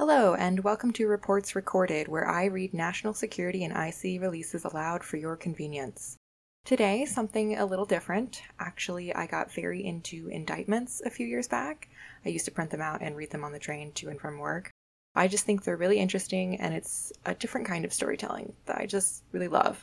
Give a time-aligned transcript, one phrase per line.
[0.00, 5.04] Hello, and welcome to Reports Recorded, where I read national security and IC releases aloud
[5.04, 6.16] for your convenience.
[6.64, 8.40] Today, something a little different.
[8.58, 11.90] Actually, I got very into indictments a few years back.
[12.24, 14.38] I used to print them out and read them on the train to and from
[14.38, 14.70] work.
[15.14, 18.86] I just think they're really interesting, and it's a different kind of storytelling that I
[18.86, 19.82] just really love.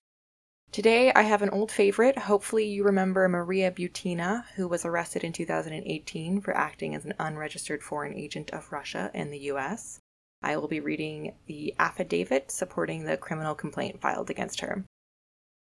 [0.71, 2.17] Today, I have an old favorite.
[2.17, 7.83] Hopefully, you remember Maria Butina, who was arrested in 2018 for acting as an unregistered
[7.83, 9.99] foreign agent of Russia in the US.
[10.41, 14.83] I will be reading the affidavit supporting the criminal complaint filed against her.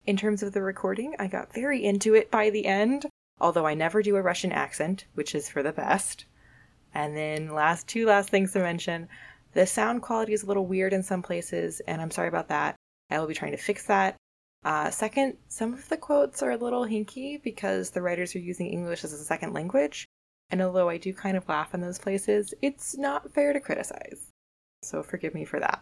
[0.06, 3.06] In terms of the recording, I got very into it by the end,
[3.40, 6.26] although I never do a Russian accent, which is for the best.
[6.94, 9.08] And then, last two last things to mention
[9.54, 12.76] the sound quality is a little weird in some places, and I'm sorry about that.
[13.10, 14.16] I will be trying to fix that
[14.64, 18.68] uh, second, some of the quotes are a little hinky because the writers are using
[18.68, 20.08] English as a second language,
[20.50, 24.30] and although I do kind of laugh in those places, it's not fair to criticize.
[24.84, 25.82] So forgive me for that.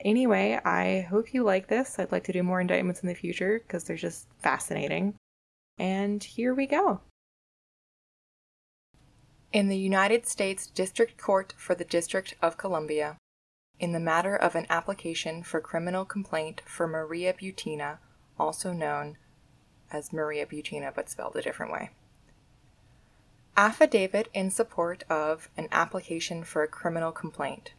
[0.00, 1.98] Anyway, I hope you like this.
[1.98, 5.14] I'd like to do more indictments in the future because they're just fascinating.
[5.78, 7.00] And here we go.
[9.52, 13.18] In the United States District Court for the District of Columbia,
[13.78, 17.98] in the matter of an application for criminal complaint for Maria Butina,
[18.38, 19.16] also known
[19.92, 21.90] as Maria Butina but spelled a different way.
[23.56, 27.74] Affidavit in support of an application for a criminal complaint.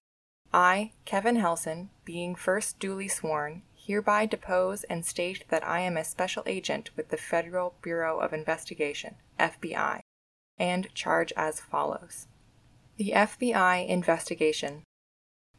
[0.55, 6.05] I, Kevin Helson, being first duly sworn, hereby depose and state that I am a
[6.05, 9.99] special agent with the Federal Bureau of Investigation, FBI,
[10.57, 12.27] and charge as follows.
[12.95, 14.83] The FBI investigation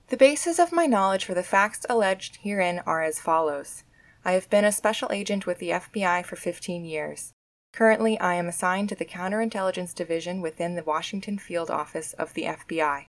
[0.08, 3.82] the basis of my knowledge for the facts alleged herein are as follows.
[4.24, 7.32] I have been a special agent with the FBI for 15 years.
[7.72, 12.44] Currently, I am assigned to the Counterintelligence Division within the Washington Field Office of the
[12.44, 13.06] FBI.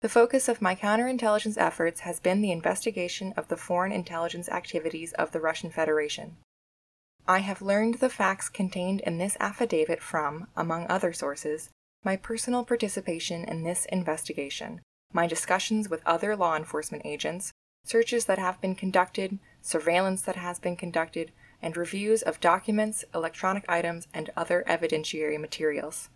[0.00, 5.12] The focus of my counterintelligence efforts has been the investigation of the foreign intelligence activities
[5.12, 6.38] of the Russian Federation.
[7.28, 11.68] I have learned the facts contained in this affidavit from, among other sources,
[12.02, 14.80] my personal participation in this investigation,
[15.12, 17.52] my discussions with other law enforcement agents,
[17.84, 21.30] searches that have been conducted, surveillance that has been conducted,
[21.60, 26.08] and reviews of documents, electronic items, and other evidentiary materials.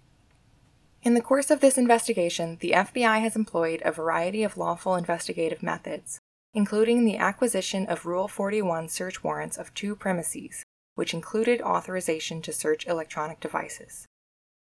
[1.05, 5.63] In the course of this investigation, the FBI has employed a variety of lawful investigative
[5.63, 6.19] methods,
[6.55, 12.55] including the acquisition of Rule 41 search warrants of two premises, which included authorization to
[12.55, 14.07] search electronic devices.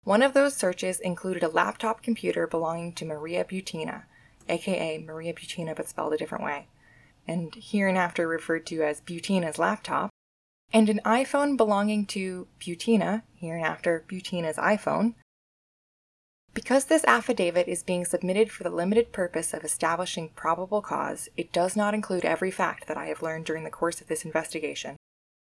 [0.04, 4.04] One of those searches included a laptop computer belonging to Maria Butina,
[4.48, 6.68] aka Maria Butina but spelled a different way,
[7.28, 10.08] and hereinafter referred to as Butina's laptop,
[10.72, 15.16] and an iPhone belonging to Butina, hereinafter Butina's iPhone.
[16.52, 21.52] Because this affidavit is being submitted for the limited purpose of establishing probable cause, it
[21.52, 24.96] does not include every fact that I have learned during the course of this investigation.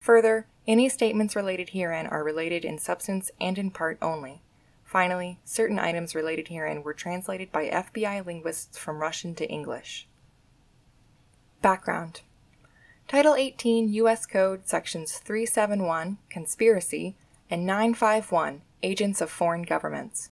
[0.01, 4.41] Further, any statements related herein are related in substance and in part only.
[4.85, 10.07] Finally, certain items related herein were translated by FBI linguists from Russian to English.
[11.61, 12.23] Background
[13.09, 14.27] Title 18 U.S.
[14.27, 17.17] Code Sections 371 Conspiracy
[17.51, 20.31] and 951 Agents of Foreign Governments.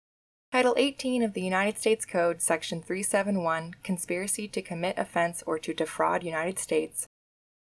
[0.51, 5.75] Title 18 of the United States Code Section 371 Conspiracy to commit offense or to
[5.75, 7.07] defraud United States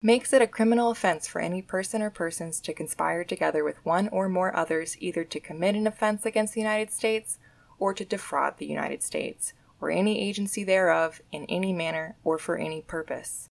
[0.00, 4.08] makes it a criminal offense for any person or persons to conspire together with one
[4.10, 7.38] or more others either to commit an offense against the United States
[7.80, 12.56] or to defraud the United States, or any agency thereof, in any manner or for
[12.56, 13.48] any purpose.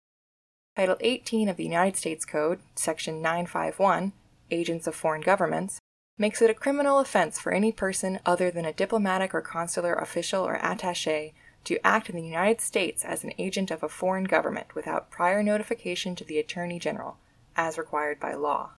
[0.76, 4.14] Title 18 of the United States Code, Section 951,
[4.50, 5.80] Agents of Foreign Governments,
[6.22, 10.46] makes it a criminal offense for any person other than a diplomatic or consular official
[10.46, 11.34] or attache
[11.64, 15.42] to act in the United States as an agent of a foreign government without prior
[15.42, 17.18] notification to the Attorney General,
[17.56, 18.70] as required by law.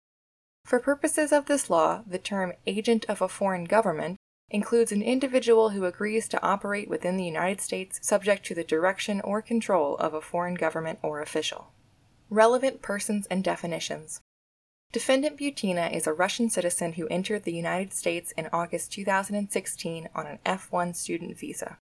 [0.64, 5.70] For purposes of this law, the term agent of a foreign government includes an individual
[5.70, 10.14] who agrees to operate within the United States subject to the direction or control of
[10.14, 11.72] a foreign government or official.
[12.30, 14.20] Relevant persons and definitions.
[14.92, 20.26] Defendant Butina is a Russian citizen who entered the United States in August 2016 on
[20.26, 21.78] an F 1 student visa.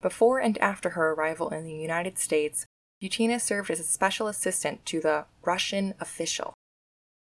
[0.00, 2.64] Before and after her arrival in the United States,
[3.02, 6.54] Butina served as a special assistant to the Russian official.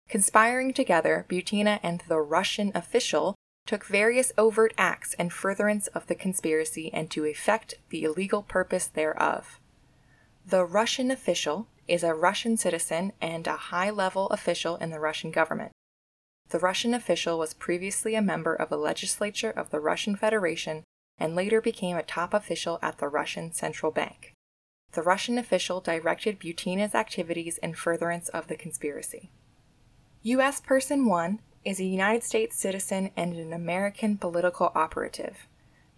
[0.08, 3.34] Conspiring together, Butina and the Russian official
[3.66, 8.86] took various overt acts in furtherance of the conspiracy and to effect the illegal purpose
[8.86, 9.58] thereof.
[10.46, 15.30] The Russian official is a Russian citizen and a high level official in the Russian
[15.30, 15.72] government.
[16.50, 20.84] The Russian official was previously a member of the legislature of the Russian Federation
[21.18, 24.32] and later became a top official at the Russian Central Bank.
[24.94, 29.30] the Russian official directed Butina's activities in furtherance of the conspiracy.
[30.22, 30.60] U.S.
[30.60, 35.48] Person 1 is a United States citizen and an American political operative.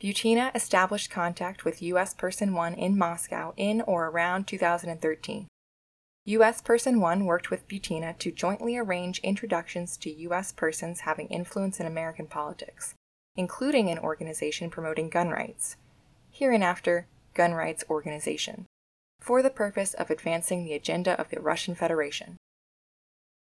[0.00, 2.14] Butina established contact with U.S.
[2.14, 5.46] Person 1 in Moscow in or around 2013.
[6.28, 6.60] U.S.
[6.60, 10.50] Person 1 worked with Butina to jointly arrange introductions to U.S.
[10.50, 12.94] persons having influence in American politics,
[13.36, 15.76] including an organization promoting gun rights,
[16.32, 18.66] hereinafter Gun Rights Organization,
[19.20, 22.36] for the purpose of advancing the agenda of the Russian Federation.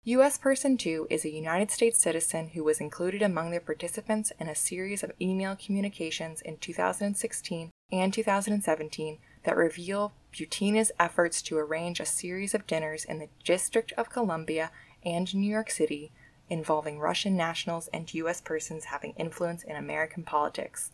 [0.06, 0.40] U.S.
[0.40, 4.56] Person 2 is a United States citizen who was included among the participants in a
[4.56, 12.06] series of email communications in 2016 and 2017 that reveal Butina's efforts to arrange a
[12.06, 14.72] series of dinners in the District of Columbia
[15.04, 16.12] and New York City
[16.50, 18.42] involving Russian nationals and U.S.
[18.42, 20.92] persons having influence in American politics.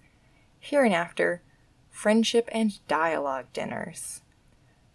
[0.59, 1.41] Hereinafter,
[1.89, 4.21] friendship and dialogue dinners.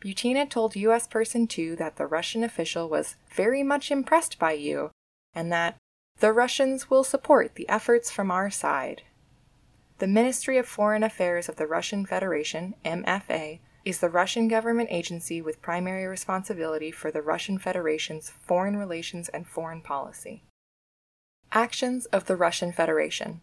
[0.00, 1.06] Butina told U.S.
[1.06, 4.90] Person 2 that the Russian official was very much impressed by you
[5.34, 5.76] and that
[6.20, 9.02] the Russians will support the efforts from our side.
[9.98, 15.40] The Ministry of Foreign Affairs of the Russian Federation, MFA, is the Russian government agency
[15.40, 20.42] with primary responsibility for the Russian Federation's foreign relations and foreign policy.
[21.52, 23.42] Actions of the Russian Federation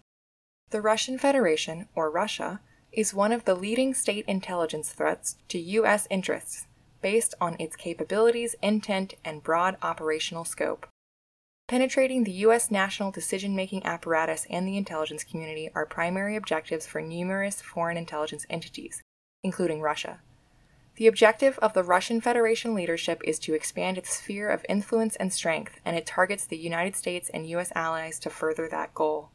[0.72, 2.60] The Russian Federation, or Russia,
[2.92, 6.06] is one of the leading state intelligence threats to U.S.
[6.10, 6.68] interests
[7.02, 10.86] based on its capabilities, intent, and broad operational scope.
[11.72, 12.70] Penetrating the U.S.
[12.70, 18.46] national decision making apparatus and the intelligence community are primary objectives for numerous foreign intelligence
[18.50, 19.02] entities,
[19.42, 20.20] including Russia.
[20.98, 25.32] The objective of the Russian Federation leadership is to expand its sphere of influence and
[25.32, 27.72] strength, and it targets the United States and U.S.
[27.74, 29.30] allies to further that goal.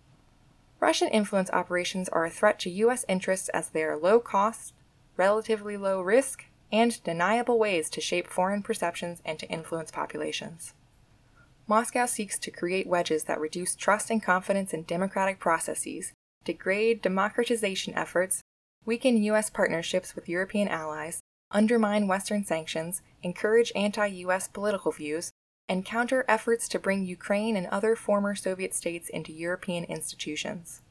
[0.79, 3.07] Russian influence operations are a threat to U.S.
[3.09, 4.75] interests as they are low cost,
[5.17, 10.75] relatively low risk, and deniable ways to shape foreign perceptions and to influence populations.
[11.69, 16.13] Moscow seeks to create wedges that reduce trust and confidence in democratic processes,
[16.45, 18.41] degrade democratization efforts,
[18.85, 19.51] weaken U.S.
[19.51, 21.21] partnerships with European allies,
[21.51, 24.47] undermine Western sanctions, encourage anti U.S.
[24.47, 25.33] political views,
[25.69, 30.83] and counter efforts to bring Ukraine and other former Soviet states into European institutions.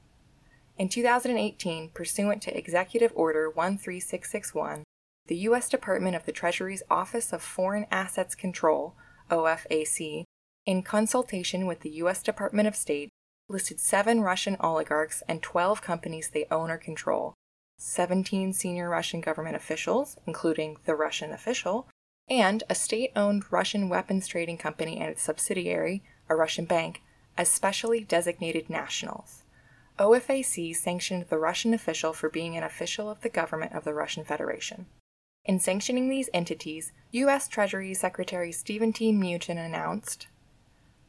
[0.77, 4.83] In 2018, pursuant to Executive Order 13661,
[5.27, 5.69] the U.S.
[5.69, 8.94] Department of the Treasury's Office of Foreign Assets Control,
[9.31, 10.25] OFAC,
[10.65, 12.23] in consultation with the U.S.
[12.23, 13.09] Department of State,
[13.47, 17.35] listed seven Russian oligarchs and 12 companies they own or control,
[17.77, 21.88] 17 senior Russian government officials, including the Russian official,
[22.27, 27.01] and a state owned Russian weapons trading company and its subsidiary, a Russian bank,
[27.38, 29.44] as specially designated nationals.
[30.00, 34.25] OFAC sanctioned the Russian official for being an official of the government of the Russian
[34.25, 34.88] Federation.
[35.45, 37.47] In sanctioning these entities, U.S.
[37.47, 39.13] Treasury Secretary Stephen T.
[39.13, 40.27] Mnuchin announced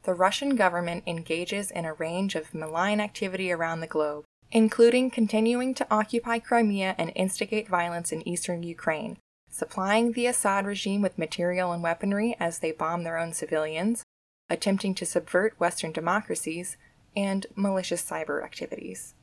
[0.06, 5.74] the Russian government engages in a range of malign activity around the globe, including continuing
[5.74, 9.18] to occupy Crimea and instigate violence in eastern Ukraine,
[9.50, 14.04] supplying the Assad regime with material and weaponry as they bomb their own civilians,
[14.48, 16.76] attempting to subvert Western democracies,
[17.16, 19.14] and malicious cyber activities.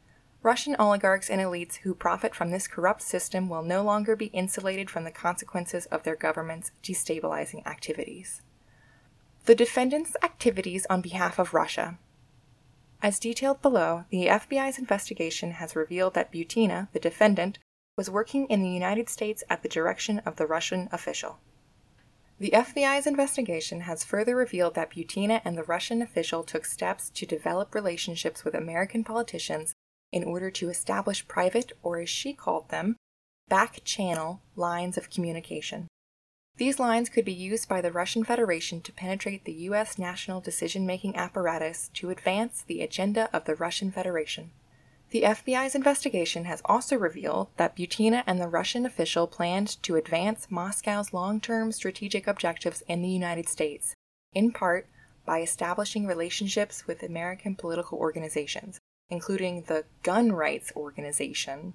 [0.42, 4.90] Russian oligarchs and elites who profit from this corrupt system will no longer be insulated
[4.90, 8.42] from the consequences of their government's destabilizing activities.
[9.46, 12.00] The defendant's activities on behalf of Russia.
[13.02, 17.60] As detailed below, the FBI's investigation has revealed that Butina, the defendant,
[17.98, 21.40] was working in the United States at the direction of the Russian official.
[22.40, 27.26] The FBI's investigation has further revealed that Butina and the Russian official took steps to
[27.26, 29.74] develop relationships with American politicians
[30.14, 32.96] in order to establish private, or as she called them,
[33.50, 35.90] back channel lines of communication.
[36.58, 39.98] These lines could be used by the Russian Federation to penetrate the U.S.
[39.98, 44.52] national decision making apparatus to advance the agenda of the Russian Federation.
[45.10, 50.52] The FBI's investigation has also revealed that Butina and the Russian official planned to advance
[50.52, 53.96] Moscow's long term strategic objectives in the United States,
[54.34, 54.88] in part
[55.26, 58.80] by establishing relationships with American political organizations,
[59.10, 61.74] including the Gun Rights Organization,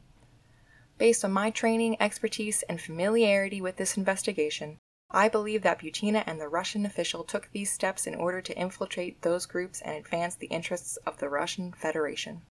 [0.98, 4.78] Based on my training, expertise, and familiarity with this investigation,
[5.10, 9.22] I believe that Butina and the Russian official took these steps in order to infiltrate
[9.22, 12.42] those groups and advance the interests of the Russian Federation.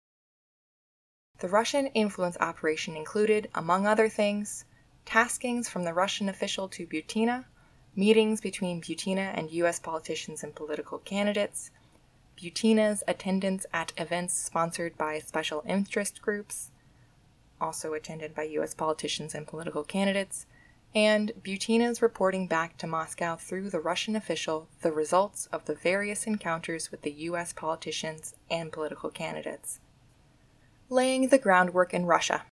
[1.39, 4.65] The Russian influence operation included, among other things,
[5.05, 7.45] taskings from the Russian official to Butina,
[7.95, 9.77] meetings between Butina and U.S.
[9.77, 11.69] politicians and political candidates,
[12.37, 16.71] Butina's attendance at events sponsored by special interest groups,
[17.59, 18.73] also attended by U.S.
[18.73, 20.45] politicians and political candidates,
[20.95, 26.25] and Butina's reporting back to Moscow through the Russian official the results of the various
[26.25, 29.79] encounters with the US politicians and political candidates.
[30.89, 32.45] Laying the groundwork in Russia.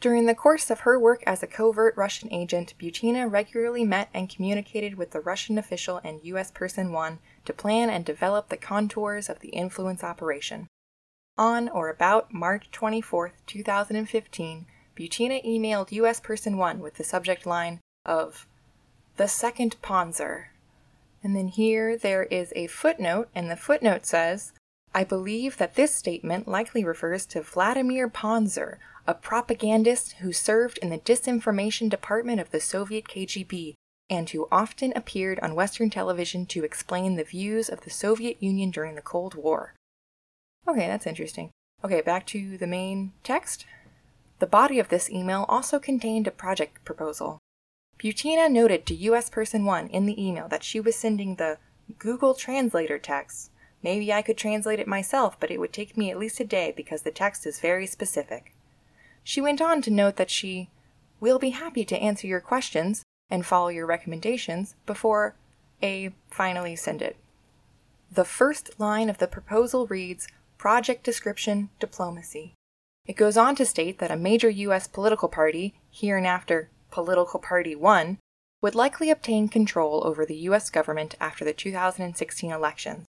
[0.00, 4.28] During the course of her work as a covert Russian agent, Butina regularly met and
[4.28, 6.50] communicated with the Russian official and U.S.
[6.50, 10.68] Person 1 to plan and develop the contours of the influence operation.
[11.36, 16.20] On or about March 24, 2015, Butina emailed U.S.
[16.20, 18.46] Person 1 with the subject line of
[19.16, 20.46] the second Ponzer.
[21.24, 24.52] And then here there is a footnote, and the footnote says,
[24.94, 28.76] I believe that this statement likely refers to Vladimir Ponzer,
[29.06, 33.74] a propagandist who served in the disinformation department of the Soviet KGB
[34.08, 38.70] and who often appeared on Western television to explain the views of the Soviet Union
[38.70, 39.74] during the Cold War.
[40.66, 41.50] Okay, that's interesting.
[41.84, 43.66] Okay, back to the main text.
[44.38, 47.38] The body of this email also contained a project proposal.
[47.98, 51.58] Butina noted to US Person 1 in the email that she was sending the
[51.98, 53.50] Google Translator text.
[53.82, 56.72] Maybe I could translate it myself, but it would take me at least a day
[56.74, 58.54] because the text is very specific.
[59.22, 60.70] She went on to note that she
[61.20, 65.36] will be happy to answer your questions and follow your recommendations before
[65.82, 67.16] A finally send it.
[68.10, 70.28] The first line of the proposal reads
[70.64, 72.54] Project Description Diplomacy.
[73.04, 74.88] It goes on to state that a major U.S.
[74.88, 78.16] political party, hereinafter Political Party 1,
[78.62, 80.70] would likely obtain control over the U.S.
[80.70, 83.04] government after the 2016 elections.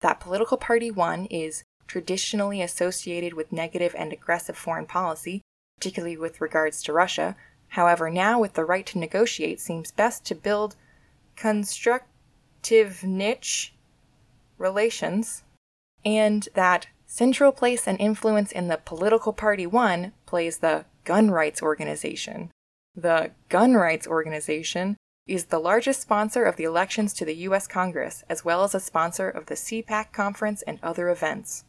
[0.00, 5.42] That Political Party 1 is traditionally associated with negative and aggressive foreign policy,
[5.78, 7.36] particularly with regards to Russia.
[7.68, 10.74] However, now with the right to negotiate, seems best to build
[11.36, 13.74] constructive niche
[14.58, 15.44] relations,
[16.04, 21.62] and that Central place and influence in the political party one plays the gun rights
[21.62, 22.50] organization.
[22.94, 27.66] The gun rights organization is the largest sponsor of the elections to the U.S.
[27.66, 31.64] Congress, as well as a sponsor of the CPAC conference and other events.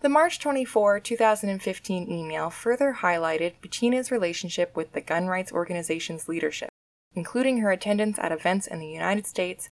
[0.00, 6.70] The March 24, 2015 email further highlighted Butina's relationship with the gun rights organization's leadership,
[7.12, 9.68] including her attendance at events in the United States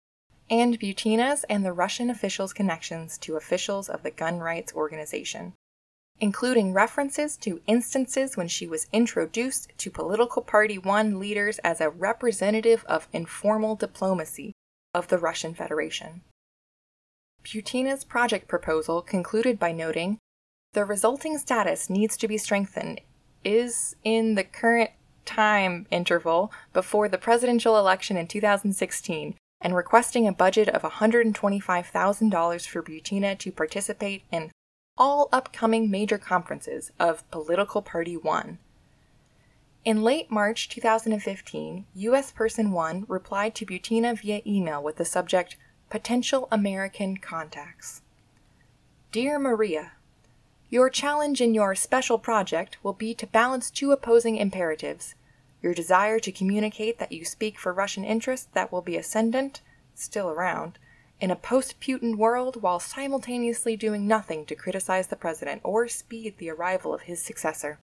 [0.50, 5.54] and Butina's and the Russian officials' connections to officials of the gun rights organization,
[6.20, 11.90] including references to instances when she was introduced to Political Party 1 leaders as a
[11.90, 14.54] representative of informal diplomacy
[14.94, 16.22] of the Russian Federation.
[17.44, 20.18] Butina's project proposal concluded by noting
[20.74, 23.02] the resulting status needs to be strengthened
[23.44, 24.92] is in the current
[25.26, 32.84] time interval before the presidential election in 2016 and requesting a budget of $125,000 for
[32.84, 34.52] Butina to participate in
[34.98, 38.58] all upcoming major conferences of Political Party 1.
[39.86, 42.32] In late March 2015, U.S.
[42.32, 45.56] Person 1 replied to Butina via email with the subject
[45.90, 48.02] Potential American Contacts.
[49.12, 49.94] Dear Maria,
[50.70, 55.16] Your challenge in your special project will be to balance two opposing imperatives
[55.62, 59.62] your desire to communicate that you speak for Russian interests that will be ascendant,
[59.94, 60.80] still around,
[61.20, 66.38] in a post Putin world while simultaneously doing nothing to criticize the president or speed
[66.38, 67.80] the arrival of his successor.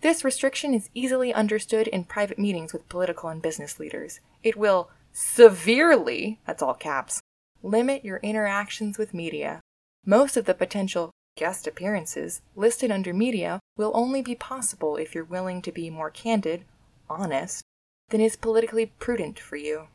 [0.00, 4.20] This restriction is easily understood in private meetings with political and business leaders.
[4.42, 7.20] It will severely, that's all caps,
[7.62, 9.60] limit your interactions with media.
[10.04, 15.24] Most of the potential guest appearances listed under media will only be possible if you're
[15.24, 16.64] willing to be more candid,
[17.08, 17.62] honest,
[18.08, 19.88] than is politically prudent for you.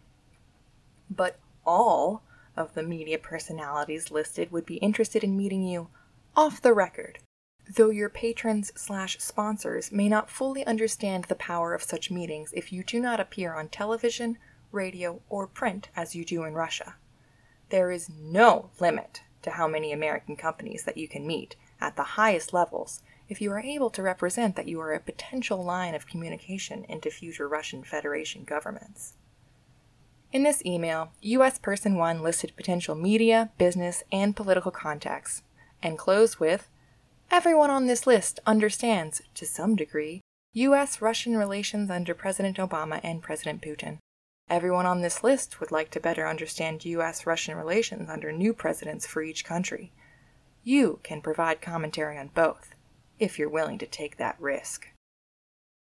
[1.10, 2.24] But all
[2.55, 5.89] of the media personalities listed would be interested in meeting you
[6.36, 7.19] off the record,
[7.75, 12.71] though your patrons slash sponsors may not fully understand the power of such meetings if
[12.71, 14.38] you do not appear on television,
[14.71, 16.95] radio, or print as you do in Russia.
[17.69, 22.03] There is no limit to how many American companies that you can meet at the
[22.03, 26.07] highest levels if you are able to represent that you are a potential line of
[26.07, 29.13] communication into future Russian Federation governments.
[30.31, 31.60] In this email, U.S.
[31.60, 35.43] Person 1 listed potential media, business, and political contacts,
[35.81, 36.69] and closed with
[37.31, 40.19] Everyone on this list understands, to some degree,
[40.51, 41.01] U.S.
[41.01, 44.00] Russian relations under President Obama and President Putin.
[44.51, 47.25] Everyone on this list would like to better understand U.S.
[47.25, 49.93] Russian relations under new presidents for each country.
[50.62, 52.75] You can provide commentary on both,
[53.17, 54.89] if you're willing to take that risk.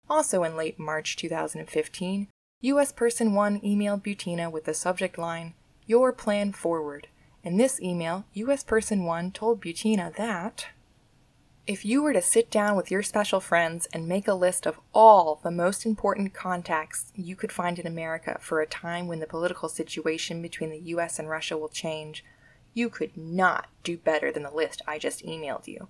[0.08, 2.28] Also in late March 2015,
[2.62, 2.92] U.S.
[2.92, 5.56] Person 1 emailed Butina with the subject line,
[5.88, 7.08] Your Plan Forward.
[7.44, 8.64] In this email, U.S.
[8.64, 10.68] Person 1 told Butina that
[11.66, 14.82] If you were to sit down with your special friends and make a list of
[14.94, 19.28] all the most important contacts you could find in America for a time when the
[19.28, 22.26] political situation between the US and Russia will change,
[22.74, 25.88] you could not do better than the list I just emailed you.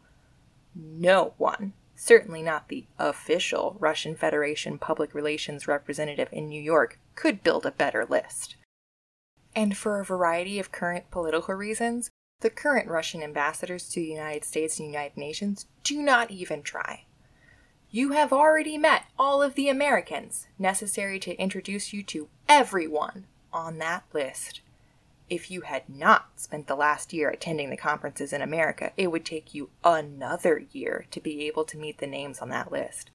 [0.75, 7.42] No one, certainly not the official Russian Federation public relations representative in New York, could
[7.42, 8.58] build a better list.
[9.56, 12.12] And for a variety of current political reasons,
[12.43, 17.05] the current Russian ambassadors to the United States and United Nations do not even try.
[17.89, 23.77] You have already met all of the Americans necessary to introduce you to everyone on
[23.77, 24.59] that list.
[25.29, 29.25] If you had not spent the last year attending the conferences in America, it would
[29.25, 33.09] take you another year to be able to meet the names on that list.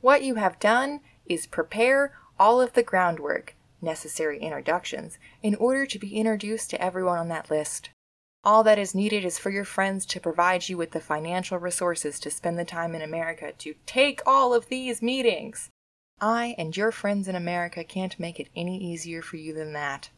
[0.00, 5.98] What you have done is prepare all of the groundwork, necessary introductions, in order to
[5.98, 7.90] be introduced to everyone on that list.
[8.44, 12.20] All that is needed is for your friends to provide you with the financial resources
[12.20, 15.70] to spend the time in America to take all of these meetings.
[16.20, 20.10] I and your friends in America can't make it any easier for you than that.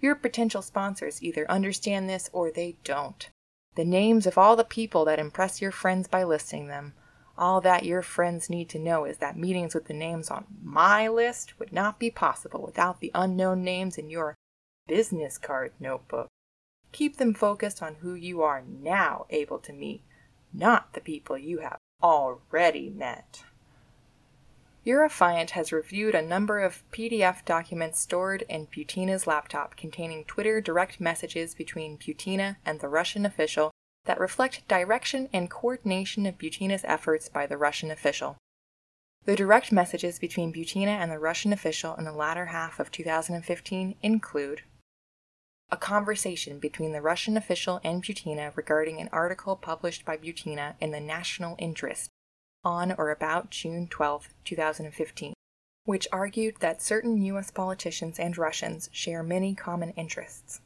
[0.00, 3.28] Your potential sponsors either understand this or they don't.
[3.74, 6.94] The names of all the people that impress your friends by listing them.
[7.38, 11.08] All that your friends need to know is that meetings with the names on my
[11.08, 14.36] list would not be possible without the unknown names in your
[14.86, 16.28] business card notebook.
[16.92, 20.02] Keep them focused on who you are now able to meet,
[20.52, 23.44] not the people you have already met.
[24.84, 30.60] Your affiant has reviewed a number of PDF documents stored in Butina's laptop containing Twitter
[30.60, 33.70] direct messages between Butina and the Russian official
[34.06, 38.36] that reflect direction and coordination of Butina's efforts by the Russian official.
[39.24, 43.94] The direct messages between Butina and the Russian official in the latter half of 2015
[44.02, 44.62] include
[45.72, 50.90] a conversation between the Russian official and Butina regarding an article published by Butina in
[50.90, 52.10] the National Interest
[52.62, 55.32] on or about June 12, 2015,
[55.86, 57.50] which argued that certain U.S.
[57.50, 60.60] politicians and Russians share many common interests.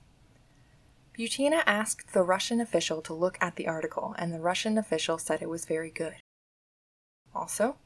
[1.16, 5.40] Butina asked the Russian official to look at the article, and the Russian official said
[5.40, 6.16] it was very good.
[7.32, 7.76] Also,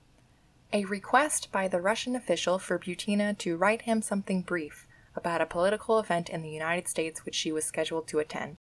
[0.73, 5.47] a request by the Russian official for Butina to write him something brief about a
[5.47, 8.57] political event in the United States which she was scheduled to attend.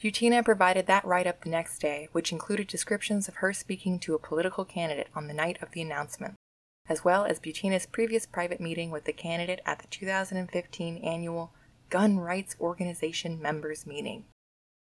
[0.00, 4.14] Butina provided that write up the next day, which included descriptions of her speaking to
[4.14, 6.34] a political candidate on the night of the announcement,
[6.88, 11.52] as well as Butina's previous private meeting with the candidate at the 2015 annual
[11.88, 14.24] Gun Rights Organization members meeting.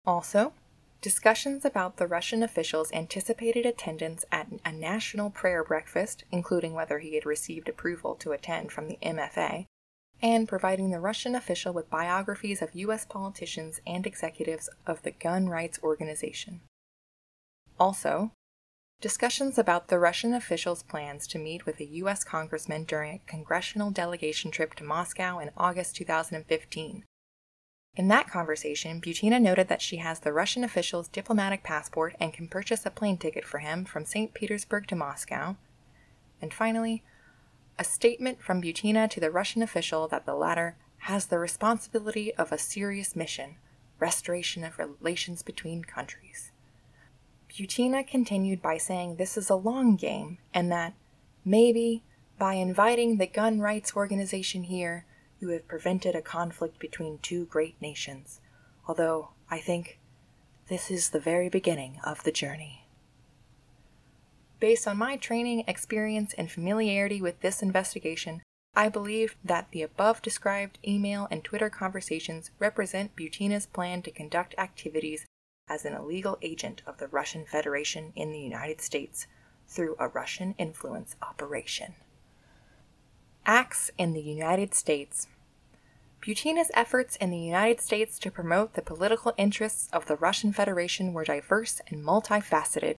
[0.06, 0.54] Also,
[1.02, 7.14] discussions about the Russian official's anticipated attendance at a national prayer breakfast, including whether he
[7.14, 9.66] had received approval to attend from the MFA,
[10.22, 13.04] and providing the Russian official with biographies of U.S.
[13.04, 16.60] politicians and executives of the gun rights organization.
[17.78, 18.30] Also,
[19.00, 22.24] discussions about the Russian official's plans to meet with a U.S.
[22.24, 27.04] congressman during a congressional delegation trip to Moscow in August 2015.
[27.96, 32.48] In that conversation, Butina noted that she has the Russian official's diplomatic passport and can
[32.48, 34.34] purchase a plane ticket for him from St.
[34.34, 35.56] Petersburg to Moscow.
[36.42, 37.04] And finally,
[37.78, 42.52] a statement from Butina to the Russian official that the latter has the responsibility of
[42.52, 43.56] a serious mission
[44.00, 46.50] restoration of relations between countries.
[47.48, 50.94] Butina continued by saying this is a long game and that
[51.44, 52.02] maybe
[52.38, 55.06] by inviting the gun rights organization here,
[55.38, 58.40] you have prevented a conflict between two great nations,
[58.88, 60.00] although I think
[60.68, 62.83] this is the very beginning of the journey.
[64.60, 68.42] Based on my training, experience, and familiarity with this investigation,
[68.74, 74.54] I believe that the above described email and Twitter conversations represent Butina's plan to conduct
[74.58, 75.26] activities
[75.68, 79.26] as an illegal agent of the Russian Federation in the United States
[79.66, 81.94] through a Russian influence operation.
[83.46, 85.28] Acts in the United States.
[86.20, 91.12] Butina's efforts in the United States to promote the political interests of the Russian Federation
[91.12, 92.94] were diverse and multifaceted,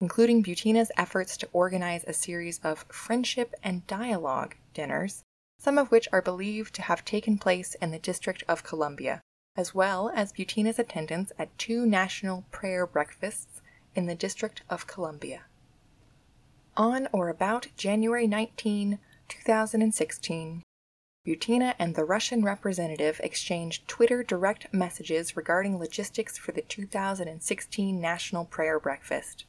[0.00, 5.22] including Butina's efforts to organize a series of friendship and dialogue dinners,
[5.58, 9.20] some of which are believed to have taken place in the District of Columbia,
[9.56, 13.62] as well as Butina's attendance at two national prayer breakfasts
[13.94, 15.44] in the District of Columbia.
[16.76, 20.62] On or about January 19, 2016,
[21.26, 28.44] Butina and the Russian representative exchanged Twitter direct messages regarding logistics for the 2016 National
[28.44, 29.44] Prayer Breakfast.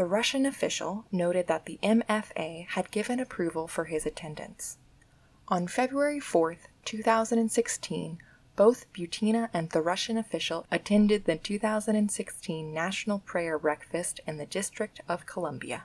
[0.00, 4.78] The Russian official noted that the MFA had given approval for his attendance.
[5.48, 8.18] On February 4, 2016,
[8.56, 15.02] both Butina and the Russian official attended the 2016 National Prayer Breakfast in the District
[15.06, 15.84] of Columbia.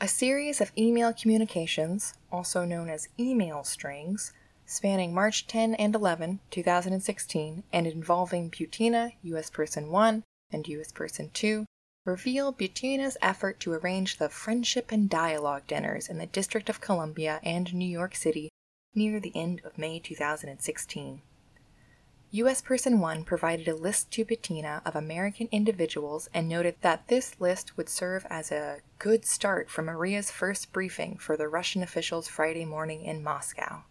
[0.00, 4.32] A series of email communications, also known as email strings,
[4.64, 9.50] spanning March 10 and 11, 2016, and involving Butina, U.S.
[9.50, 10.92] Person 1, and U.S.
[10.92, 11.66] Person 2,
[12.04, 17.40] reveal Butina's effort to arrange the Friendship and Dialogue dinners in the District of Columbia
[17.42, 18.50] and New York City
[18.94, 21.22] near the end of May 2016.
[22.30, 22.60] U.S.
[22.60, 27.76] Person 1 provided a list to Butina of American individuals and noted that this list
[27.76, 32.64] would serve as a good start for Maria's first briefing for the Russian officials Friday
[32.64, 33.84] morning in Moscow.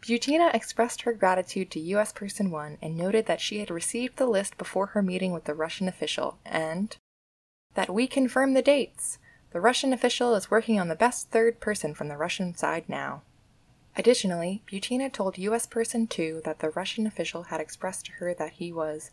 [0.00, 2.12] Butina expressed her gratitude to U.S.
[2.12, 5.54] Person 1 and noted that she had received the list before her meeting with the
[5.54, 6.96] Russian official and
[7.74, 9.18] that we confirm the dates.
[9.52, 13.22] The Russian official is working on the best third person from the Russian side now.
[13.96, 15.66] Additionally, Butina told U.S.
[15.66, 19.10] Person 2 that the Russian official had expressed to her that he was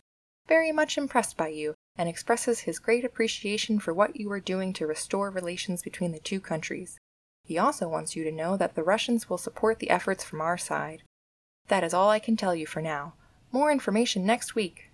[0.47, 4.73] very much impressed by you and expresses his great appreciation for what you are doing
[4.73, 6.99] to restore relations between the two countries.
[7.43, 10.57] He also wants you to know that the Russians will support the efforts from our
[10.57, 11.03] side.
[11.67, 13.13] That is all I can tell you for now.
[13.51, 14.91] More information next week.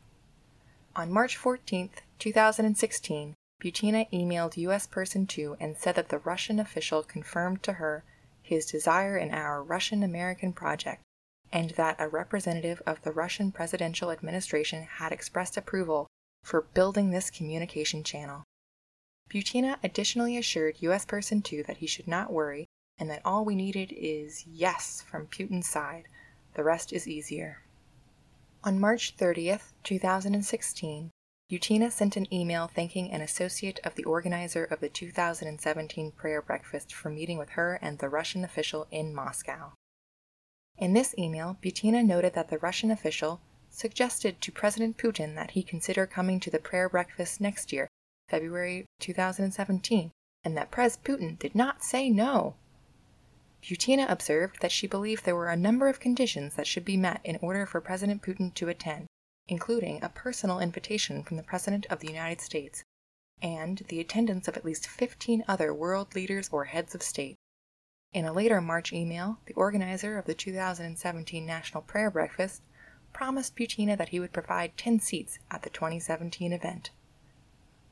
[0.95, 4.88] On March 14, 2016, Butina emailed U.S.
[4.88, 8.04] Person 2 and said that the Russian official confirmed to her
[8.41, 11.04] his desire in our Russian American project
[11.52, 16.08] and that a representative of the Russian presidential administration had expressed approval
[16.43, 18.43] for building this communication channel.
[19.30, 21.06] Butina additionally assured U.S.
[21.06, 22.65] Person 2 that he should not worry
[22.97, 26.08] and that all we needed is yes from Putin's side.
[26.56, 27.62] The rest is easier.
[28.63, 31.12] On March 30th, 2016,
[31.52, 36.94] Butina sent an email thanking an associate of the organizer of the 2017 prayer breakfast
[36.94, 39.74] for meeting with her and the Russian official in Moscow.
[40.78, 45.62] In this email, Butina noted that the Russian official suggested to President Putin that he
[45.62, 47.90] consider coming to the prayer breakfast next year
[48.30, 50.10] February 2017,
[50.46, 52.56] and that Pres Putin did not say no.
[53.62, 57.20] Butina observed that she believed there were a number of conditions that should be met
[57.26, 59.08] in order for President Putin to attend,
[59.52, 62.86] including a personal invitation from the President of the United States
[63.42, 67.36] and the attendance of at least 15 other world leaders or heads of state.
[68.14, 72.62] In a later March email, the organizer of the 2017 National Prayer Breakfast
[73.12, 76.92] promised Butina that he would provide 10 seats at the 2017 event.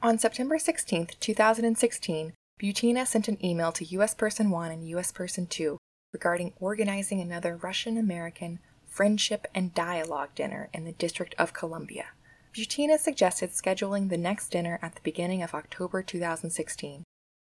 [0.02, 4.14] On September 16, 2016, Butina sent an email to U.S.
[4.14, 5.12] Person 1 and U.S.
[5.12, 5.78] Person 2
[6.14, 8.60] regarding organizing another Russian American
[9.00, 12.08] Friendship and Dialogue dinner in the District of Columbia.
[12.54, 17.06] Butina suggested scheduling the next dinner at the beginning of October 2016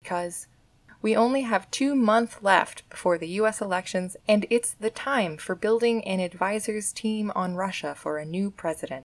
[0.03, 0.47] because
[1.01, 5.55] we only have two months left before the US elections, and it's the time for
[5.55, 9.05] building an advisor's team on Russia for a new president.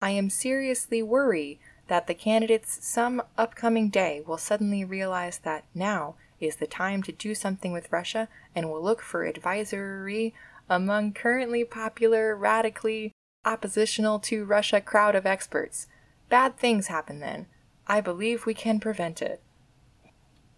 [0.00, 6.14] I am seriously worried that the candidates some upcoming day will suddenly realize that now
[6.40, 10.32] is the time to do something with Russia and will look for advisory
[10.72, 13.12] among currently popular, radically
[13.44, 15.86] oppositional to Russia crowd of experts.
[16.30, 17.46] Bad things happen then.
[17.86, 19.42] I believe we can prevent it.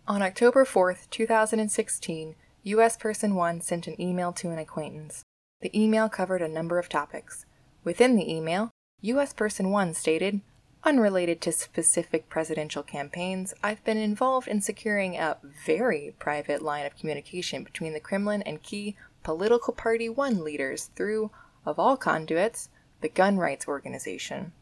[0.07, 2.97] On October 4th, 2016, U.S.
[2.97, 5.25] Person 1 sent an email to an acquaintance.
[5.63, 7.45] The email covered a number of topics.
[7.83, 9.33] Within the email, U.S.
[9.33, 10.43] Person 1 stated,
[10.85, 16.97] Unrelated to specific presidential campaigns, I've been involved in securing a very private line of
[16.97, 21.33] communication between the Kremlin and key political party one leaders through,
[21.67, 22.69] of all conduits,
[23.01, 24.53] the gun rights organization.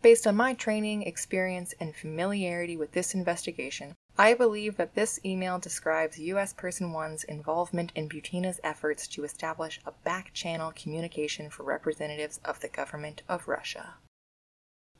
[0.00, 5.58] Based on my training, experience, and familiarity with this investigation, I believe that this email
[5.58, 6.52] describes U.S.
[6.52, 12.60] Person 1's involvement in Butina's efforts to establish a back channel communication for representatives of
[12.60, 13.94] the government of Russia.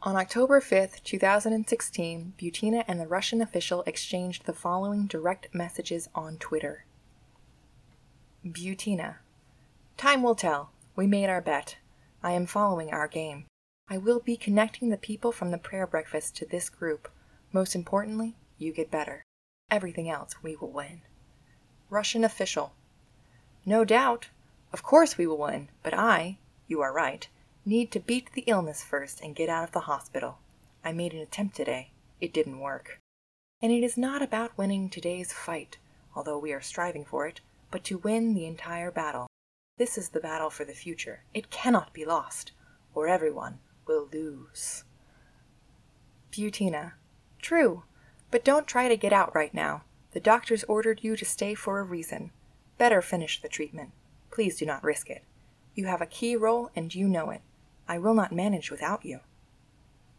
[0.02, 6.38] On October 5, 2016, Butina and the Russian official exchanged the following direct messages on
[6.38, 6.84] Twitter.
[8.44, 9.16] Butina.
[9.96, 10.70] Time will tell.
[10.96, 11.76] We made our bet.
[12.22, 13.46] I am following our game.
[13.88, 17.10] I will be connecting the people from the prayer breakfast to this group.
[17.52, 19.24] Most importantly, you get better.
[19.70, 21.02] Everything else we will win.
[21.90, 22.72] Russian official.
[23.64, 24.28] No doubt.
[24.72, 27.28] Of course we will win, but I, you are right,
[27.64, 30.38] Need to beat the illness first and get out of the hospital.
[30.84, 31.92] I made an attempt today.
[32.20, 32.98] It didn't work.
[33.60, 35.78] And it is not about winning today's fight,
[36.16, 37.40] although we are striving for it,
[37.72, 39.26] but to win the entire battle.
[39.78, 41.24] This is the battle for the future.
[41.34, 42.52] It cannot be lost,
[42.94, 44.84] or everyone will lose.
[46.30, 46.92] Butina.
[47.40, 47.82] True,
[48.30, 49.82] but don't try to get out right now.
[50.12, 52.30] The doctors ordered you to stay for a reason.
[52.78, 53.90] Better finish the treatment.
[54.30, 55.24] Please do not risk it.
[55.74, 57.40] You have a key role and you know it.
[57.88, 59.20] I will not manage without you.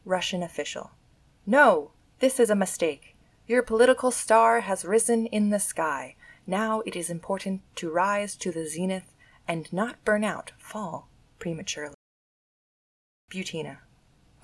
[0.04, 0.92] Russian official.
[1.46, 1.92] No!
[2.20, 3.16] This is a mistake.
[3.48, 6.16] Your political star has risen in the sky.
[6.46, 9.14] Now it is important to rise to the zenith
[9.48, 11.08] and not burn out, fall
[11.40, 11.96] prematurely.
[13.32, 13.78] Butina.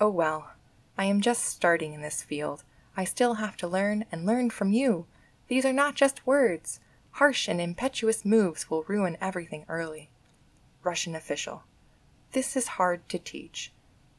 [0.00, 0.52] Oh well,
[0.96, 2.64] I am just starting in this field.
[2.96, 5.06] I still have to learn and learn from you.
[5.48, 6.80] These are not just words.
[7.12, 10.10] Harsh and impetuous moves will ruin everything early.
[10.82, 11.64] Russian official.
[12.32, 13.72] This is hard to teach.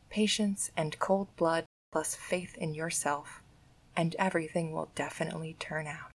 [0.09, 3.41] Patience and cold blood plus faith in yourself,
[3.95, 6.11] and everything will definitely turn out.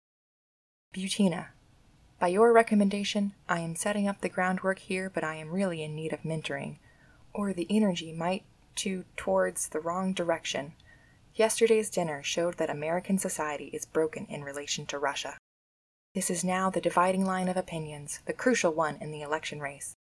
[0.92, 1.48] Butina.
[2.18, 5.96] By your recommendation, I am setting up the groundwork here, but I am really in
[5.96, 6.76] need of mentoring,
[7.32, 8.44] or the energy might
[8.76, 10.74] to towards the wrong direction.
[11.34, 15.38] Yesterday's dinner showed that American society is broken in relation to Russia.
[16.14, 19.94] This is now the dividing line of opinions, the crucial one in the election race.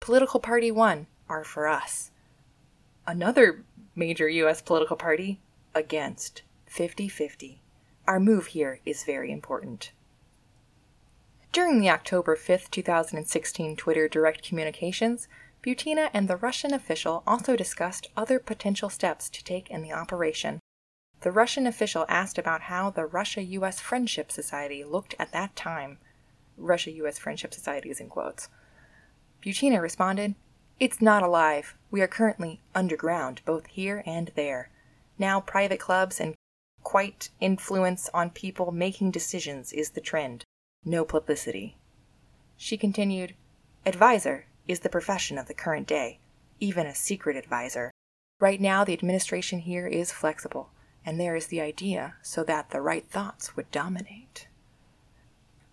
[0.00, 2.12] Political party one are for us.
[3.04, 3.64] Another
[3.96, 4.62] major U.S.
[4.62, 5.40] political party
[5.74, 7.60] against 50 50.
[8.06, 9.90] Our move here is very important.
[11.56, 15.26] During the October 5, 2016 Twitter direct communications,
[15.62, 20.60] Butina and the Russian official also discussed other potential steps to take in the operation
[21.22, 25.96] the Russian official asked about how the Russia US Friendship Society looked at that time.
[26.58, 28.50] Russia US Friendship Society is in quotes.
[29.42, 30.34] Butina responded,
[30.78, 31.74] It's not alive.
[31.90, 34.68] We are currently underground, both here and there.
[35.18, 36.34] Now, private clubs and
[36.82, 40.44] quite influence on people making decisions is the trend.
[40.88, 41.76] No publicity.
[42.56, 43.34] She continued,
[43.84, 46.20] Advisor is the profession of the current day,
[46.60, 47.90] even a secret advisor.
[48.38, 50.70] Right now, the administration here is flexible
[51.04, 54.46] and there is the idea so that the right thoughts would dominate.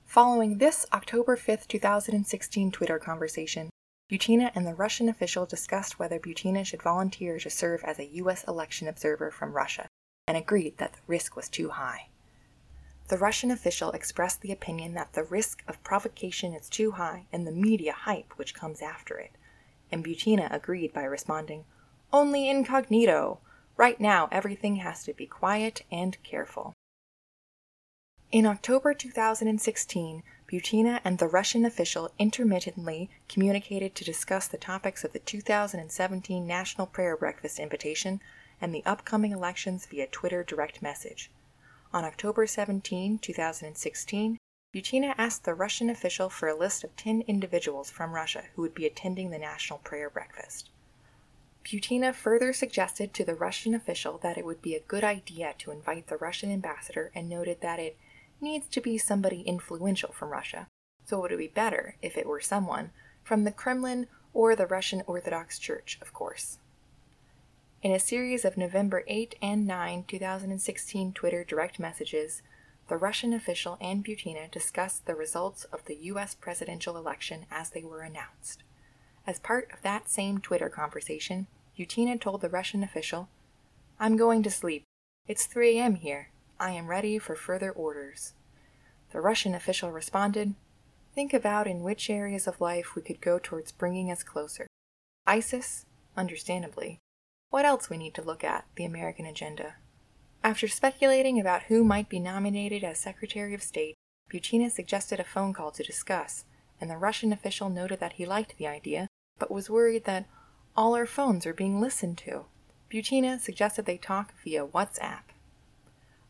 [0.03, 3.69] Following this October 5, 2016 Twitter conversation,
[4.11, 8.43] Butina and the Russian official discussed whether Butina should volunteer to serve as a U.S.
[8.47, 9.87] election observer from Russia
[10.27, 12.07] and agreed that the risk was too high.
[13.13, 17.45] The Russian official expressed the opinion that the risk of provocation is too high and
[17.45, 19.33] the media hype which comes after it,
[19.91, 21.65] and Butina agreed by responding,
[22.11, 23.39] Only incognito!
[23.77, 26.73] Right now, everything has to be quiet and careful.
[28.31, 35.13] In October 2016, Butina and the Russian official intermittently communicated to discuss the topics of
[35.13, 38.21] the 2017 National Prayer Breakfast invitation
[38.59, 41.29] and the upcoming elections via Twitter direct message.
[41.93, 44.39] On October 17, 2016,
[44.73, 48.73] Butina asked the Russian official for a list of 10 individuals from Russia who would
[48.73, 50.71] be attending the National Prayer Breakfast.
[51.63, 55.69] Butina further suggested to the Russian official that it would be a good idea to
[55.69, 57.95] invite the Russian ambassador and noted that it
[58.41, 60.67] needs to be somebody influential from Russia,
[61.05, 62.89] so it would be better if it were someone
[63.23, 66.57] from the Kremlin or the Russian Orthodox Church, of course.
[67.83, 72.41] In a series of November 8 and 9, 2016 Twitter direct messages,
[72.87, 76.33] the Russian official and Butina discussed the results of the U.S.
[76.33, 78.63] presidential election as they were announced.
[79.27, 83.27] As part of that same Twitter conversation, Butina told the Russian official,
[83.99, 84.85] I'm going to sleep.
[85.27, 85.95] It's 3 a.m.
[85.95, 86.29] here.
[86.61, 88.31] I am ready for further orders.
[89.11, 90.55] The Russian official responded,
[91.13, 94.67] Think about in which areas of life we could go towards bringing us closer.
[95.27, 95.85] ISIS?
[96.15, 97.01] Understandably.
[97.53, 99.75] What else we need to look at, the American agenda?
[100.43, 103.93] After speculating about who might be nominated as Secretary of State,
[104.27, 106.45] Butina suggested a phone call to discuss,
[106.81, 110.27] and the Russian official noted that he liked the idea, but was worried that
[110.75, 112.45] all our phones are being listened to.
[112.91, 115.21] Butina suggested they talk via WhatsApp.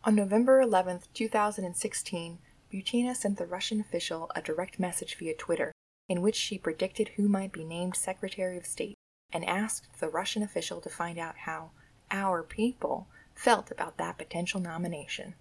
[0.03, 5.71] On November 11, 2016, Butina sent the Russian official a direct message via Twitter
[6.09, 8.97] in which she predicted who might be named Secretary of State
[9.33, 11.71] and asked the Russian official to find out how
[12.11, 15.33] our people felt about that potential nomination.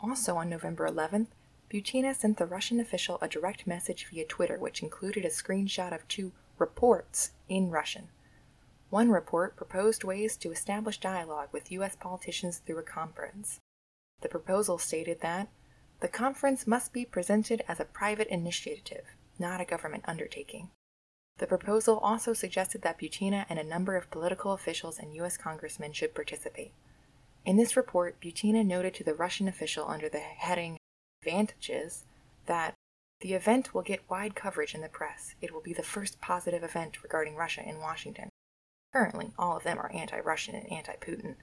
[0.00, 1.28] Also on November 11th,
[1.70, 6.06] Butina sent the Russian official a direct message via Twitter which included a screenshot of
[6.08, 8.08] two reports in Russian.
[8.90, 11.96] One report proposed ways to establish dialogue with U.S.
[11.96, 13.60] politicians through a conference.
[14.20, 15.48] The proposal stated that
[16.00, 20.70] the conference must be presented as a private initiative, not a government undertaking.
[21.38, 25.36] The proposal also suggested that Butina and a number of political officials and U.S.
[25.36, 26.72] congressmen should participate.
[27.44, 30.78] In this report, Butina noted to the Russian official under the heading
[31.22, 32.04] Advantages
[32.46, 32.74] that
[33.20, 35.34] the event will get wide coverage in the press.
[35.40, 38.28] It will be the first positive event regarding Russia in Washington.
[38.92, 41.36] Currently, all of them are anti Russian and anti Putin.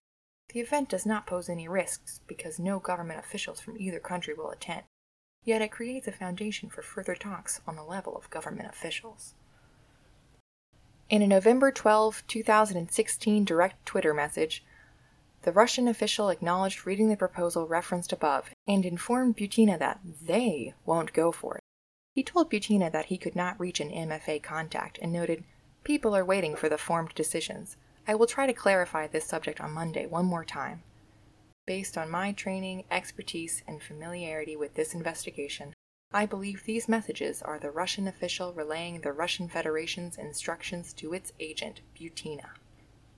[0.53, 4.51] The event does not pose any risks because no government officials from either country will
[4.51, 4.83] attend,
[5.43, 9.33] yet it creates a foundation for further talks on the level of government officials.
[11.11, 14.63] In a November 12, 2016 direct Twitter message,
[15.41, 21.11] the Russian official acknowledged reading the proposal referenced above and informed Butina that they won't
[21.11, 21.63] go for it.
[22.15, 25.43] He told Butina that he could not reach an MFA contact and noted,
[25.83, 27.75] People are waiting for the formed decisions.
[28.07, 30.81] I will try to clarify this subject on Monday one more time.
[31.67, 35.73] Based on my training, expertise, and familiarity with this investigation,
[36.13, 41.31] I believe these messages are the Russian official relaying the Russian Federation's instructions to its
[41.39, 42.49] agent, Butina.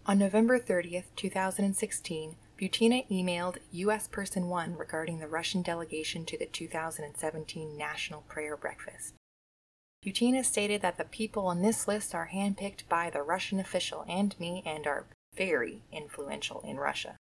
[0.06, 4.08] On November 30th, 2016, Butina emailed U.S.
[4.08, 9.16] Person 1 regarding the Russian delegation to the 2017 National Prayer Breakfast.
[10.06, 14.40] Butina stated that the people on this list are handpicked by the Russian official and
[14.40, 17.18] me and are very influential in Russia.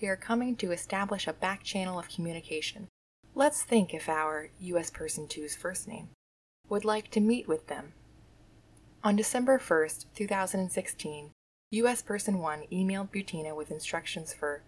[0.00, 2.86] We are coming to establish a back channel of communication
[3.34, 4.90] Let's think if our U.S.
[4.90, 6.08] Person 2's first name
[6.68, 7.92] would like to meet with them.
[9.04, 11.30] On December 1st, 2016,
[11.70, 12.02] U.S.
[12.02, 14.62] Person 1 emailed Butina with instructions for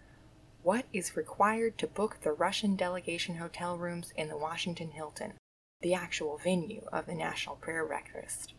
[0.63, 5.33] what is required to book the Russian delegation hotel rooms in the Washington Hilton,
[5.81, 8.53] the actual venue of the National Prayer Breakfast.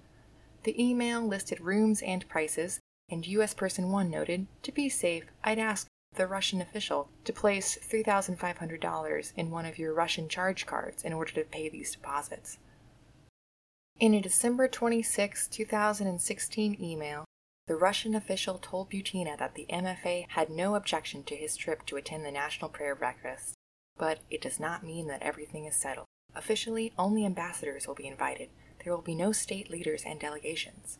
[0.64, 2.78] The email listed rooms and prices,
[3.10, 3.54] and U.S.
[3.54, 9.50] Person 1 noted, to be safe, I'd ask the Russian official to place $3,500 in
[9.50, 12.58] one of your Russian charge cards in order to pay these deposits.
[14.00, 17.24] In a December 26, 2016 email,
[17.66, 21.96] the Russian official told Butina that the MFA had no objection to his trip to
[21.96, 23.54] attend the National Prayer Breakfast,
[23.96, 26.06] but it does not mean that everything is settled.
[26.34, 28.50] Officially, only ambassadors will be invited.
[28.82, 30.98] There will be no state leaders and delegations.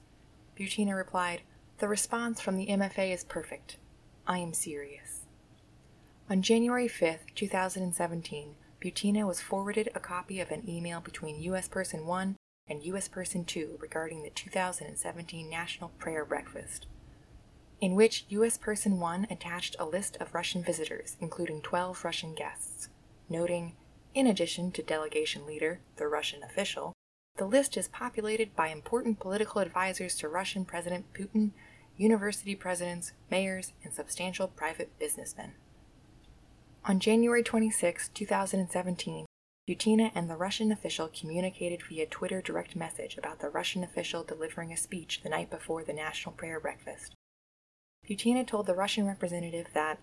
[0.56, 1.42] Butina replied,
[1.78, 3.76] The response from the MFA is perfect.
[4.26, 5.26] I am serious.
[6.30, 11.68] On January 5, 2017, Butina was forwarded a copy of an email between U.S.
[11.68, 13.08] Person 1 and U.S.
[13.08, 16.86] Person 2 regarding the 2017 National Prayer Breakfast,
[17.82, 18.56] in which U.S.
[18.56, 22.88] Person 1 attached a list of Russian visitors, including 12 Russian guests,
[23.28, 23.76] noting,
[24.14, 26.94] in addition to delegation leader, the Russian official,
[27.36, 31.50] the list is populated by important political advisors to Russian President Putin
[31.96, 35.52] university presidents, mayors, and substantial private businessmen.
[36.86, 39.26] On January 26, 2017,
[39.66, 44.72] Butina and the Russian official communicated via Twitter direct message about the Russian official delivering
[44.72, 47.14] a speech the night before the National Prayer Breakfast.
[48.06, 49.98] Butina told the Russian representative that,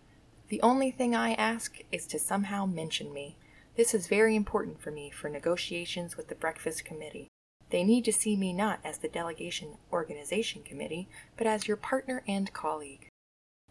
[0.50, 3.38] The only thing I ask is to somehow mention me.
[3.78, 7.28] This is very important for me for negotiations with the Breakfast Committee.
[7.72, 11.08] They need to see me not as the delegation organization committee,
[11.38, 13.08] but as your partner and colleague.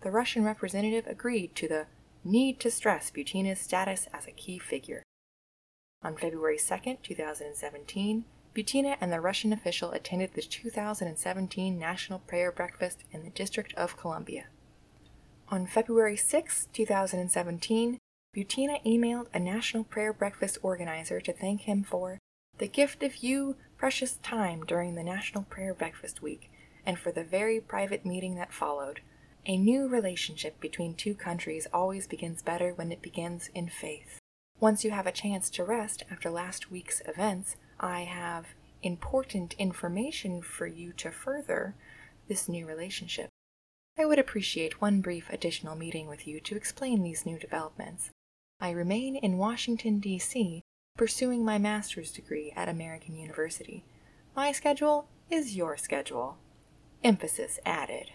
[0.01, 1.87] The Russian representative agreed to the
[2.25, 5.03] need to stress Butina's status as a key figure.
[6.03, 13.05] On February 2, 2017, Butina and the Russian official attended the 2017 National Prayer Breakfast
[13.13, 14.47] in the District of Columbia.
[15.51, 17.99] On February 6, 2017,
[18.35, 22.19] Butina emailed a National Prayer Breakfast organizer to thank him for
[22.59, 26.51] the gift of you precious time during the National Prayer Breakfast Week
[26.85, 29.01] and for the very private meeting that followed.
[29.47, 34.19] A new relationship between two countries always begins better when it begins in faith.
[34.61, 38.49] Once you have a chance to rest after last week's events, I have
[38.83, 41.75] important information for you to further
[42.29, 43.31] this new relationship.
[43.99, 48.11] I would appreciate one brief additional meeting with you to explain these new developments.
[48.61, 50.65] I remain in Washington, D.C
[50.97, 53.85] pursuing my master's degree at American University.
[54.37, 56.37] My schedule is your schedule.
[57.03, 58.11] Emphasis added.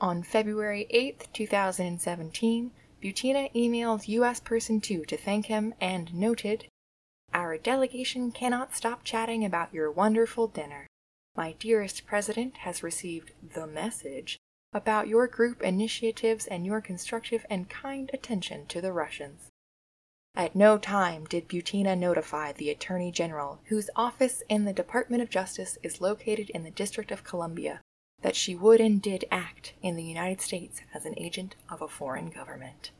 [0.00, 2.70] On February 8, 2017,
[3.02, 4.40] Butina emailed U.S.
[4.40, 6.66] Person 2 to thank him and noted,
[7.34, 10.86] Our delegation cannot stop chatting about your wonderful dinner.
[11.36, 14.38] My dearest president has received the message
[14.72, 19.51] about your group initiatives and your constructive and kind attention to the Russians.
[20.34, 25.28] At no time did Butina notify the Attorney General, whose office in the Department of
[25.28, 27.82] Justice is located in the District of Columbia,
[28.22, 31.88] that she would and did act in the United States as an agent of a
[31.88, 32.92] foreign government.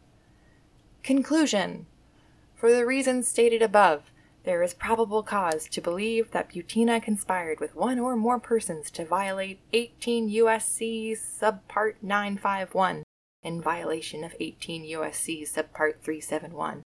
[1.02, 1.86] Conclusion
[2.54, 4.10] For the reasons stated above,
[4.44, 9.06] there is probable cause to believe that Butina conspired with one or more persons to
[9.06, 11.16] violate 18 U.S.C.
[11.16, 13.04] subpart 951
[13.42, 15.44] in violation of 18 U.S.C.
[15.44, 16.82] subpart 371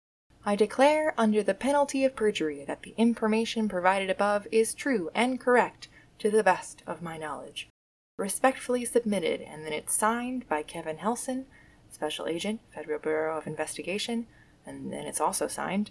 [0.45, 5.39] I declare under the penalty of perjury that the information provided above is true and
[5.39, 5.89] correct
[6.19, 7.69] to the best of my knowledge.
[8.17, 11.45] Respectfully submitted, and then it's signed by Kevin Helson,
[11.91, 14.27] Special Agent, Federal Bureau of Investigation,
[14.65, 15.91] and then it's also signed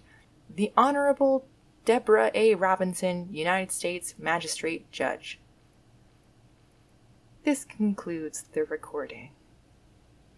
[0.55, 1.45] the Honorable
[1.85, 2.55] Deborah A.
[2.55, 5.39] Robinson, United States Magistrate Judge.
[7.43, 9.31] This concludes the recording.